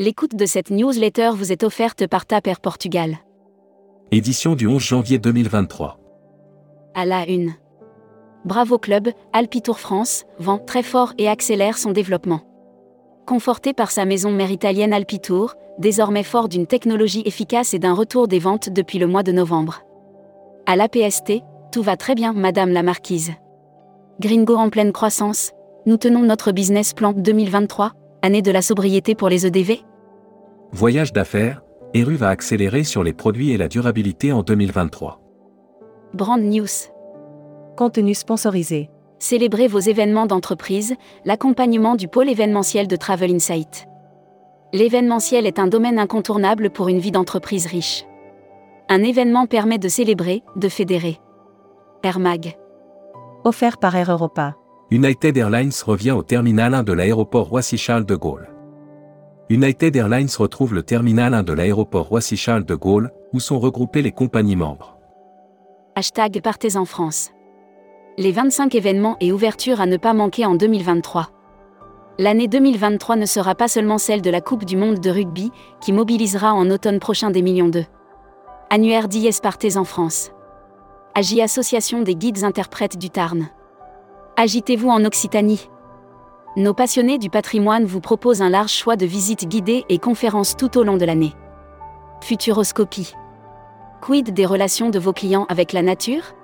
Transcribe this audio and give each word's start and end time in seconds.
L'écoute 0.00 0.34
de 0.34 0.46
cette 0.46 0.70
newsletter 0.70 1.32
vous 1.34 1.52
est 1.52 1.62
offerte 1.62 2.06
par 2.06 2.24
Taper 2.24 2.54
Portugal. 2.62 3.18
Édition 4.10 4.54
du 4.54 4.66
11 4.66 4.80
janvier 4.82 5.18
2023. 5.18 6.00
À 6.94 7.04
la 7.04 7.28
une. 7.28 7.52
Bravo 8.46 8.78
Club, 8.78 9.10
Alpitour 9.34 9.78
France, 9.78 10.24
vend 10.38 10.56
très 10.56 10.82
fort 10.82 11.12
et 11.18 11.28
accélère 11.28 11.76
son 11.76 11.92
développement. 11.92 12.40
Conforté 13.26 13.74
par 13.74 13.90
sa 13.90 14.06
maison 14.06 14.30
mère 14.30 14.50
italienne 14.50 14.94
Alpitour, 14.94 15.52
désormais 15.78 16.22
fort 16.22 16.48
d'une 16.48 16.66
technologie 16.66 17.22
efficace 17.26 17.74
et 17.74 17.78
d'un 17.78 17.92
retour 17.92 18.26
des 18.26 18.38
ventes 18.38 18.70
depuis 18.70 18.98
le 18.98 19.06
mois 19.06 19.22
de 19.22 19.32
novembre. 19.32 19.82
À 20.64 20.76
l'APST, 20.76 21.42
tout 21.72 21.82
va 21.82 21.98
très 21.98 22.14
bien, 22.14 22.32
Madame 22.32 22.70
la 22.70 22.82
Marquise. 22.82 23.32
Gringo 24.18 24.56
en 24.56 24.70
pleine 24.70 24.92
croissance, 24.92 25.52
nous 25.84 25.98
tenons 25.98 26.22
notre 26.22 26.52
business 26.52 26.94
plan 26.94 27.12
2023, 27.12 27.92
année 28.22 28.40
de 28.40 28.50
la 28.50 28.62
sobriété 28.62 29.14
pour 29.14 29.28
les 29.28 29.46
EDV 29.46 29.84
Voyage 30.72 31.12
d'affaires, 31.12 31.62
Eru 31.94 32.14
va 32.14 32.28
accélérer 32.28 32.84
sur 32.84 33.02
les 33.02 33.12
produits 33.12 33.50
et 33.50 33.56
la 33.56 33.66
durabilité 33.66 34.32
en 34.32 34.42
2023. 34.42 35.20
Brand 36.14 36.40
News. 36.40 36.68
Contenu 37.76 38.14
sponsorisé. 38.14 38.88
Célébrez 39.18 39.66
vos 39.66 39.80
événements 39.80 40.26
d'entreprise, 40.26 40.94
l'accompagnement 41.24 41.96
du 41.96 42.06
pôle 42.06 42.28
événementiel 42.28 42.86
de 42.86 42.94
Travel 42.94 43.34
Insight. 43.34 43.86
L'événementiel 44.72 45.44
est 45.44 45.58
un 45.58 45.66
domaine 45.66 45.98
incontournable 45.98 46.70
pour 46.70 46.88
une 46.88 47.00
vie 47.00 47.10
d'entreprise 47.10 47.66
riche. 47.66 48.04
Un 48.88 49.02
événement 49.02 49.46
permet 49.46 49.78
de 49.78 49.88
célébrer, 49.88 50.44
de 50.54 50.68
fédérer. 50.68 51.18
Air 52.04 52.20
Mag. 52.20 52.56
Offert 53.42 53.78
par 53.78 53.96
Air 53.96 54.12
Europa. 54.12 54.54
United 54.92 55.36
Airlines 55.36 55.72
revient 55.84 56.12
au 56.12 56.22
terminal 56.22 56.74
1 56.74 56.84
de 56.84 56.92
l'aéroport 56.92 57.48
Roissy-Charles 57.48 58.06
de 58.06 58.14
Gaulle. 58.14 58.48
United 59.50 59.96
Airlines 59.96 60.28
retrouve 60.38 60.74
le 60.74 60.84
terminal 60.84 61.34
1 61.34 61.42
de 61.42 61.52
l'aéroport 61.52 62.06
Roissy-Charles 62.06 62.64
de 62.64 62.76
Gaulle, 62.76 63.10
où 63.32 63.40
sont 63.40 63.58
regroupées 63.58 64.00
les 64.00 64.12
compagnies 64.12 64.54
membres. 64.54 64.96
Hashtag 65.96 66.40
Partez 66.40 66.76
en 66.76 66.84
France. 66.84 67.32
Les 68.16 68.30
25 68.30 68.76
événements 68.76 69.16
et 69.18 69.32
ouvertures 69.32 69.80
à 69.80 69.86
ne 69.86 69.96
pas 69.96 70.14
manquer 70.14 70.46
en 70.46 70.54
2023. 70.54 71.30
L'année 72.20 72.46
2023 72.46 73.16
ne 73.16 73.26
sera 73.26 73.56
pas 73.56 73.66
seulement 73.66 73.98
celle 73.98 74.22
de 74.22 74.30
la 74.30 74.40
Coupe 74.40 74.64
du 74.64 74.76
Monde 74.76 75.00
de 75.00 75.10
rugby, 75.10 75.50
qui 75.80 75.92
mobilisera 75.92 76.54
en 76.54 76.70
automne 76.70 77.00
prochain 77.00 77.32
des 77.32 77.42
millions 77.42 77.68
d'eux. 77.68 77.86
Annuaire 78.70 79.08
d'IS 79.08 79.40
Partez 79.42 79.76
en 79.76 79.84
France. 79.84 80.30
Agi 81.16 81.42
Association 81.42 82.02
des 82.02 82.14
guides 82.14 82.44
interprètes 82.44 82.96
du 82.96 83.10
Tarn. 83.10 83.48
Agitez-vous 84.36 84.90
en 84.90 85.04
Occitanie. 85.04 85.68
Nos 86.56 86.74
passionnés 86.74 87.18
du 87.18 87.30
patrimoine 87.30 87.84
vous 87.84 88.00
proposent 88.00 88.42
un 88.42 88.50
large 88.50 88.72
choix 88.72 88.96
de 88.96 89.06
visites 89.06 89.46
guidées 89.46 89.84
et 89.88 89.98
conférences 89.98 90.56
tout 90.56 90.78
au 90.78 90.82
long 90.82 90.96
de 90.96 91.04
l'année. 91.04 91.32
Futuroscopie. 92.22 93.14
Quid 94.00 94.34
des 94.34 94.46
relations 94.46 94.90
de 94.90 94.98
vos 94.98 95.12
clients 95.12 95.46
avec 95.48 95.72
la 95.72 95.82
nature? 95.82 96.34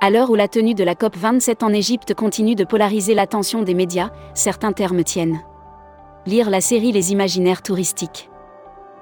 À 0.00 0.10
l'heure 0.10 0.30
où 0.30 0.36
la 0.36 0.46
tenue 0.46 0.74
de 0.74 0.84
la 0.84 0.94
COP 0.94 1.16
27 1.16 1.64
en 1.64 1.72
Égypte 1.72 2.14
continue 2.14 2.54
de 2.54 2.64
polariser 2.64 3.14
l'attention 3.14 3.62
des 3.62 3.74
médias, 3.74 4.10
certains 4.34 4.72
termes 4.72 5.02
tiennent. 5.02 5.40
Lire 6.26 6.48
la 6.48 6.60
série 6.60 6.92
Les 6.92 7.10
imaginaires 7.10 7.62
touristiques. 7.62 8.30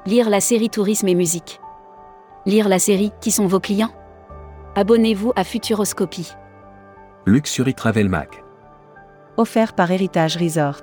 Lire 0.07 0.31
la 0.31 0.41
série 0.41 0.71
Tourisme 0.71 1.09
et 1.09 1.15
musique. 1.15 1.61
Lire 2.47 2.69
la 2.71 2.79
série 2.79 3.13
Qui 3.21 3.33
sont 3.33 3.47
vos 3.47 3.61
clients? 3.61 3.93
Abonnez-vous 4.77 5.33
à 5.37 5.45
Futuroscopie. 5.45 6.33
Luxury 7.27 7.75
Travel 7.75 8.09
Mag. 8.09 8.43
Offert 9.39 9.73
par 9.73 9.91
Héritage 9.91 10.37
Resort. 10.37 10.83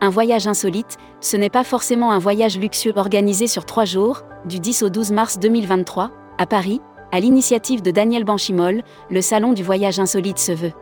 Un 0.00 0.08
voyage 0.08 0.46
insolite, 0.46 0.96
ce 1.20 1.36
n'est 1.36 1.50
pas 1.50 1.64
forcément 1.64 2.12
un 2.12 2.18
voyage 2.18 2.58
luxueux 2.58 2.94
organisé 2.96 3.46
sur 3.46 3.66
trois 3.66 3.84
jours, 3.84 4.22
du 4.46 4.58
10 4.58 4.84
au 4.84 4.88
12 4.88 5.12
mars 5.12 5.38
2023, 5.38 6.10
à 6.38 6.46
Paris, 6.46 6.80
à 7.12 7.20
l'initiative 7.20 7.82
de 7.82 7.90
Daniel 7.90 8.24
Banchimol, 8.24 8.82
le 9.10 9.20
salon 9.20 9.52
du 9.52 9.62
voyage 9.62 10.00
insolite 10.00 10.38
se 10.38 10.52
veut. 10.52 10.72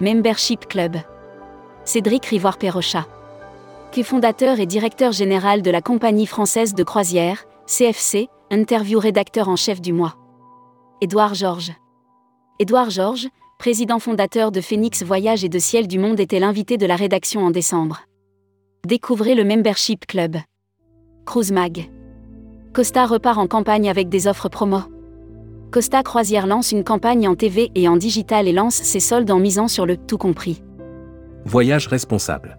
Membership 0.00 0.68
Club. 0.68 0.96
Cédric 1.84 2.26
Rivoire-Perrochat. 2.26 3.06
Qui 3.90 4.00
est 4.00 4.04
fondateur 4.04 4.60
et 4.60 4.66
directeur 4.66 5.12
général 5.12 5.62
de 5.62 5.70
la 5.70 5.80
compagnie 5.80 6.26
française 6.26 6.74
de 6.74 6.82
croisière, 6.82 7.44
CFC, 7.66 8.28
interview 8.50 8.98
rédacteur 8.98 9.48
en 9.48 9.56
chef 9.56 9.80
du 9.80 9.94
mois. 9.94 10.16
Édouard 11.00 11.34
Georges. 11.34 11.72
Édouard 12.58 12.90
Georges, 12.90 13.28
président 13.64 13.98
fondateur 13.98 14.52
de 14.52 14.60
Phoenix 14.60 15.02
Voyage 15.02 15.42
et 15.42 15.48
de 15.48 15.58
Ciel 15.58 15.88
du 15.88 15.98
Monde, 15.98 16.20
était 16.20 16.38
l'invité 16.38 16.76
de 16.76 16.84
la 16.84 16.96
rédaction 16.96 17.46
en 17.46 17.50
décembre. 17.50 18.02
Découvrez 18.86 19.34
le 19.34 19.42
Membership 19.42 20.04
Club. 20.06 20.36
Cruise 21.24 21.50
Mag. 21.50 21.88
Costa 22.74 23.06
repart 23.06 23.38
en 23.38 23.46
campagne 23.46 23.88
avec 23.88 24.10
des 24.10 24.26
offres 24.26 24.50
promo. 24.50 24.80
Costa 25.70 26.02
Croisière 26.02 26.46
lance 26.46 26.72
une 26.72 26.84
campagne 26.84 27.26
en 27.26 27.36
TV 27.36 27.70
et 27.74 27.88
en 27.88 27.96
digital 27.96 28.48
et 28.48 28.52
lance 28.52 28.74
ses 28.74 29.00
soldes 29.00 29.30
en 29.30 29.38
misant 29.38 29.68
sur 29.68 29.86
le 29.86 29.96
tout 29.96 30.18
compris. 30.18 30.62
Voyage 31.46 31.86
responsable. 31.86 32.58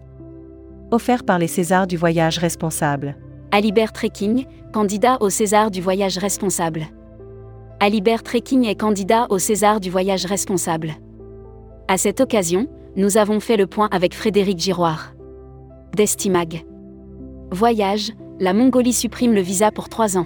Offert 0.89 1.23
par 1.23 1.37
les 1.37 1.45
Césars 1.45 1.85
du 1.85 1.97
voyage 1.97 2.39
responsable. 2.39 3.15
Alibert 3.51 3.93
Trekking, 3.93 4.47
candidat 4.73 5.17
au 5.19 5.29
César 5.29 5.69
du 5.69 5.81
voyage 5.81 6.17
responsable. 6.17 6.87
Alibert 7.81 8.23
Trekking 8.23 8.65
est 8.65 8.79
candidat 8.79 9.27
au 9.29 9.37
César 9.37 9.81
du 9.81 9.89
voyage 9.89 10.25
responsable. 10.25 10.93
À 11.89 11.97
cette 11.97 12.21
occasion, 12.21 12.67
nous 12.95 13.17
avons 13.17 13.41
fait 13.41 13.57
le 13.57 13.67
point 13.67 13.89
avec 13.91 14.15
Frédéric 14.15 14.59
Giroir. 14.59 15.13
Destimag. 15.93 16.65
Voyage, 17.51 18.13
la 18.39 18.53
Mongolie 18.53 18.93
supprime 18.93 19.33
le 19.33 19.41
visa 19.41 19.71
pour 19.71 19.89
trois 19.89 20.17
ans. 20.17 20.25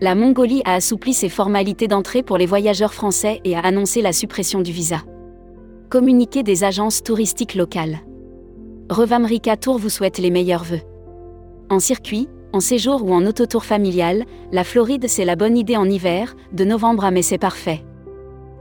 La 0.00 0.14
Mongolie 0.14 0.62
a 0.64 0.74
assoupli 0.74 1.14
ses 1.14 1.28
formalités 1.28 1.88
d'entrée 1.88 2.22
pour 2.22 2.38
les 2.38 2.46
voyageurs 2.46 2.94
français 2.94 3.40
et 3.44 3.56
a 3.56 3.60
annoncé 3.60 4.00
la 4.00 4.12
suppression 4.12 4.60
du 4.60 4.70
visa. 4.70 5.02
Communiqué 5.90 6.44
des 6.44 6.62
agences 6.62 7.02
touristiques 7.02 7.56
locales. 7.56 7.98
Revamrica 8.88 9.56
Tour 9.56 9.78
vous 9.78 9.90
souhaite 9.90 10.18
les 10.18 10.30
meilleurs 10.30 10.64
vœux. 10.64 10.80
En 11.70 11.80
circuit, 11.80 12.28
en 12.52 12.60
séjour 12.60 13.04
ou 13.04 13.12
en 13.12 13.24
autotour 13.26 13.64
familial, 13.64 14.24
la 14.52 14.64
Floride 14.64 15.08
c'est 15.08 15.24
la 15.24 15.36
bonne 15.36 15.56
idée 15.56 15.76
en 15.76 15.88
hiver, 15.88 16.36
de 16.52 16.64
novembre 16.64 17.04
à 17.04 17.10
mai 17.10 17.22
c'est 17.22 17.38
parfait. 17.38 17.84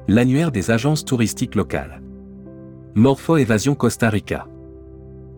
L'annuaire 0.08 0.52
des 0.52 0.72
agences 0.72 1.06
touristiques 1.06 1.56
locales. 1.56 2.02
Morpho 2.96 3.38
Évasion 3.38 3.76
Costa 3.76 4.10
Rica. 4.10 4.48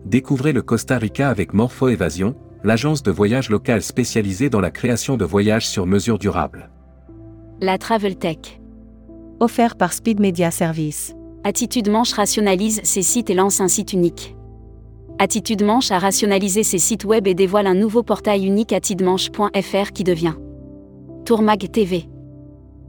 Découvrez 0.04 0.52
le 0.52 0.62
Costa 0.62 0.98
Rica 0.98 1.28
avec 1.28 1.54
Morpho 1.54 1.88
Évasion, 1.88 2.34
l'agence 2.62 3.02
de 3.02 3.10
voyage 3.10 3.50
locale 3.50 3.82
spécialisée 3.82 4.50
dans 4.50 4.60
la 4.60 4.70
création 4.70 5.16
de 5.16 5.24
voyages 5.24 5.68
sur 5.68 5.86
mesure 5.86 6.18
durable. 6.18 6.70
La 7.60 7.78
Travel 7.78 8.16
Tech. 8.16 8.60
Offert 9.40 9.76
par 9.76 9.92
Speed 9.92 10.20
Media 10.20 10.50
Service. 10.50 11.14
Attitude 11.44 11.90
Manche 11.90 12.12
rationalise 12.12 12.80
ses 12.84 13.02
sites 13.02 13.30
et 13.30 13.34
lance 13.34 13.60
un 13.60 13.68
site 13.68 13.92
unique. 13.92 14.34
Attitude 15.20 15.62
Manche 15.62 15.92
a 15.92 16.00
rationalisé 16.00 16.64
ses 16.64 16.78
sites 16.78 17.04
web 17.04 17.28
et 17.28 17.34
dévoile 17.34 17.68
un 17.68 17.74
nouveau 17.74 18.02
portail 18.02 18.44
unique 18.44 18.72
attitudemanche.fr 18.72 19.92
qui 19.94 20.02
devient 20.02 20.34
Tourmag 21.24 21.70
TV. 21.70 22.08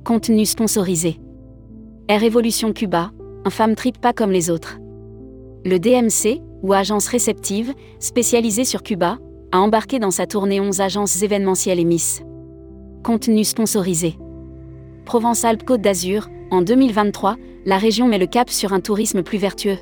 Contenu 0.04 0.44
sponsorisé. 0.48 1.20
Air 2.08 2.22
Cuba, 2.74 3.12
un 3.46 3.50
femme 3.52 3.76
trip 3.76 4.00
pas 4.00 4.12
comme 4.12 4.32
les 4.32 4.50
autres. 4.50 4.80
Le 5.66 5.78
DMC, 5.78 6.42
ou 6.64 6.74
agence 6.74 7.08
réceptive, 7.08 7.74
spécialisée 8.00 8.66
sur 8.66 8.82
Cuba, 8.82 9.20
a 9.52 9.60
embarqué 9.60 10.00
dans 10.00 10.12
sa 10.12 10.26
tournée 10.26 10.60
11 10.60 10.82
agences 10.82 11.22
événementielles 11.22 11.80
et 11.80 11.86
Miss. 11.86 12.24
Contenu 13.04 13.44
sponsorisé. 13.44 14.18
Provence-Alpes-Côte 15.06 15.82
d'Azur, 15.82 16.28
en 16.50 16.64
2023, 16.64 17.36
la 17.66 17.78
région 17.78 18.08
met 18.08 18.18
le 18.18 18.26
cap 18.26 18.50
sur 18.50 18.74
un 18.74 18.80
tourisme 18.80 19.22
plus 19.22 19.38
vertueux. 19.38 19.78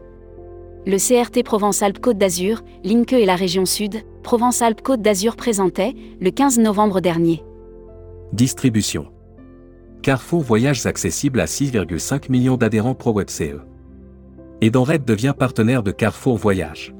Le 0.86 0.98
CRT 0.98 1.44
Provence-Alpes-Côte 1.44 2.18
d'Azur, 2.18 2.62
l'INCE 2.84 3.14
et 3.14 3.26
la 3.26 3.38
région 3.38 3.66
Sud, 3.66 4.04
Provence-Alpes-Côte 4.22 5.02
d'Azur 5.02 5.38
présentait, 5.38 5.96
le 6.20 6.30
15 6.30 6.60
novembre 6.60 7.00
dernier. 7.00 7.42
Distribution. 8.34 9.08
Carrefour 10.02 10.42
Voyages 10.42 10.86
accessible 10.86 11.40
à 11.40 11.46
6,5 11.46 12.30
millions 12.30 12.58
d'adhérents 12.58 12.96
pro 12.96 13.14
WebCE. 13.14 13.62
Edenred 14.60 15.06
devient 15.06 15.34
partenaire 15.38 15.84
de 15.84 15.92
Carrefour 15.92 16.38
Voyages. 16.38 16.94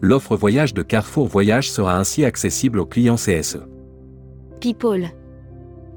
L'offre 0.00 0.34
voyage 0.34 0.72
de 0.72 0.80
Carrefour 0.80 1.26
Voyage 1.26 1.70
sera 1.70 1.98
ainsi 1.98 2.24
accessible 2.24 2.80
aux 2.80 2.86
clients 2.86 3.16
CSE. 3.16 3.58
People. 4.58 5.10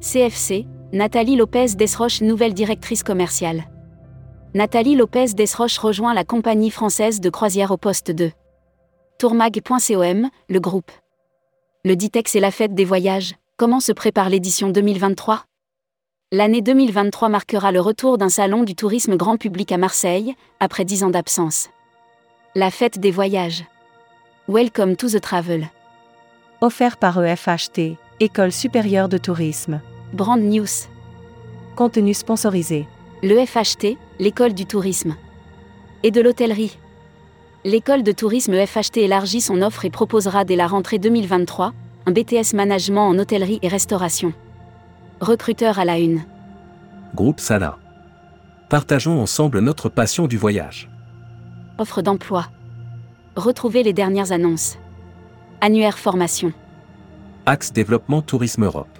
CFC, 0.01 0.65
Nathalie 0.91 1.37
Lopez 1.37 1.75
Desroches, 1.77 2.21
nouvelle 2.21 2.53
directrice 2.53 3.03
commerciale. 3.03 3.69
Nathalie 4.55 4.95
Lopez 4.95 5.35
Desroches 5.35 5.77
rejoint 5.77 6.15
la 6.15 6.23
compagnie 6.23 6.71
française 6.71 7.21
de 7.21 7.29
croisière 7.29 7.69
au 7.69 7.77
poste 7.77 8.09
2. 8.09 8.31
Tourmag.com, 9.19 10.27
le 10.49 10.59
groupe. 10.59 10.91
Le 11.85 11.95
Ditex 11.95 12.33
et 12.33 12.39
la 12.39 12.49
fête 12.49 12.73
des 12.73 12.83
voyages, 12.83 13.35
comment 13.57 13.79
se 13.79 13.91
prépare 13.91 14.27
l'édition 14.27 14.69
2023 14.69 15.43
L'année 16.31 16.63
2023 16.63 17.29
marquera 17.29 17.71
le 17.71 17.79
retour 17.79 18.17
d'un 18.17 18.29
salon 18.29 18.63
du 18.63 18.73
tourisme 18.73 19.17
grand 19.17 19.37
public 19.37 19.71
à 19.71 19.77
Marseille, 19.77 20.33
après 20.59 20.83
dix 20.83 21.03
ans 21.03 21.11
d'absence. 21.11 21.69
La 22.55 22.71
fête 22.71 22.99
des 22.99 23.11
voyages. 23.11 23.65
Welcome 24.47 24.95
to 24.95 25.09
the 25.09 25.21
travel. 25.21 25.67
Offert 26.61 26.97
par 26.97 27.23
EFHT, 27.23 27.97
École 28.19 28.51
supérieure 28.51 29.09
de 29.09 29.19
tourisme. 29.19 29.79
Brand 30.13 30.41
News. 30.41 30.89
Contenu 31.75 32.15
sponsorisé. 32.15 32.87
Le 33.21 33.45
FHT, 33.45 33.97
l'école 34.19 34.53
du 34.53 34.65
tourisme. 34.65 35.15
Et 36.03 36.11
de 36.11 36.19
l'hôtellerie. 36.21 36.77
L'école 37.63 38.03
de 38.03 38.11
tourisme 38.11 38.53
FHT 38.53 38.97
élargit 38.97 39.41
son 39.41 39.61
offre 39.61 39.85
et 39.85 39.89
proposera 39.89 40.43
dès 40.43 40.57
la 40.57 40.67
rentrée 40.67 40.99
2023 40.99 41.73
un 42.05 42.11
BTS 42.11 42.53
management 42.53 43.07
en 43.07 43.17
hôtellerie 43.17 43.59
et 43.61 43.67
restauration. 43.67 44.33
Recruteur 45.21 45.79
à 45.79 45.85
la 45.85 45.99
une. 45.99 46.23
Groupe 47.15 47.39
Sana. 47.39 47.77
Partageons 48.69 49.21
ensemble 49.21 49.59
notre 49.59 49.89
passion 49.89 50.27
du 50.27 50.37
voyage. 50.37 50.89
Offre 51.77 52.01
d'emploi. 52.01 52.47
Retrouvez 53.35 53.83
les 53.83 53.93
dernières 53.93 54.31
annonces. 54.31 54.77
Annuaire 55.61 55.97
formation. 55.97 56.51
Axe 57.45 57.71
Développement 57.71 58.21
Tourisme 58.21 58.65
Europe. 58.65 58.99